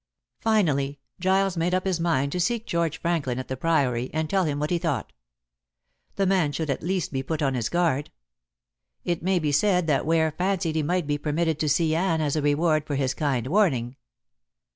Finally 0.39 0.99
Giles 1.19 1.55
made 1.55 1.75
up 1.75 1.85
his 1.85 1.99
mind 1.99 2.31
to 2.31 2.39
seek 2.39 2.65
George 2.65 2.99
Franklin 2.99 3.37
at 3.37 3.49
the 3.49 3.55
Priory 3.55 4.09
and 4.15 4.27
tell 4.27 4.45
him 4.45 4.57
what 4.59 4.71
he 4.71 4.79
thought. 4.79 5.13
The 6.15 6.25
man 6.25 6.51
should 6.53 6.71
at 6.71 6.81
least 6.81 7.11
be 7.13 7.21
put 7.21 7.43
on 7.43 7.53
his 7.53 7.69
guard. 7.69 8.09
It 9.03 9.21
may 9.21 9.37
be 9.37 9.51
said 9.51 9.85
that 9.85 10.07
Ware 10.07 10.31
fancied 10.31 10.75
he 10.75 10.81
might 10.81 11.05
be 11.05 11.19
permitted 11.19 11.59
to 11.59 11.69
see 11.69 11.93
Anne 11.93 12.19
as 12.19 12.35
a 12.35 12.41
reward 12.41 12.87
for 12.87 12.95
his 12.95 13.13
kind 13.13 13.45
warning. 13.45 13.95